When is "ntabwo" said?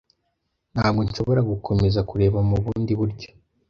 0.73-0.99